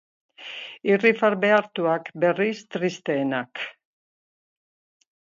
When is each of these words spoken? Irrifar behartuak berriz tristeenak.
Irrifar 0.93 1.35
behartuak 1.43 2.09
berriz 2.23 2.55
tristeenak. 2.77 3.63